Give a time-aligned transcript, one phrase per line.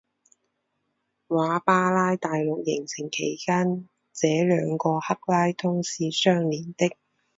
[1.27, 6.89] 瓦巴拉大陆形成期间这两个克拉通是相连的。